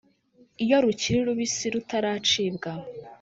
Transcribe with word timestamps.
iyo 0.63 0.77
rukiri 0.83 1.19
rubisi 1.27 1.65
rutaracibwa, 1.73 2.71